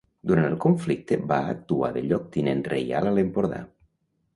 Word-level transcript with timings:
Durant 0.29 0.45
el 0.47 0.55
conflicte 0.63 1.19
va 1.33 1.39
actuar 1.53 1.93
de 2.01 2.05
lloctinent 2.09 2.67
reial 2.75 3.15
a 3.15 3.17
l'Empordà. 3.21 3.67